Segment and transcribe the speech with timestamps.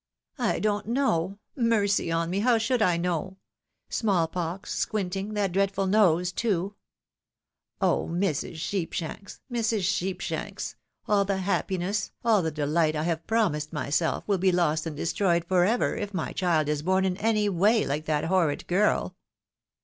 [0.39, 1.37] "I don't know.
[1.55, 2.39] Mercy on me!
[2.39, 3.37] how should I know?
[3.87, 6.73] Small pox, sqviinting, that dreadful nose too!
[7.79, 8.55] Oh, Mrs.
[8.55, 9.83] Sheepshanks, Mrs.
[9.83, 10.73] Sheepshanks!
[11.07, 15.45] aU the happiness, aU the dehght I have promised myself, will be lost and destroyed
[15.45, 19.15] for ever, if my child is bom in any way like that horrid girl